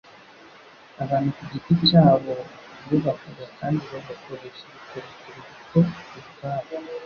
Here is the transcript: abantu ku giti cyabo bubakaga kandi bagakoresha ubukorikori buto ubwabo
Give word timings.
abantu 1.03 1.29
ku 1.37 1.43
giti 1.51 1.73
cyabo 1.87 2.33
bubakaga 2.87 3.45
kandi 3.57 3.81
bagakoresha 3.93 4.63
ubukorikori 4.67 5.41
buto 5.49 5.79
ubwabo 6.21 6.73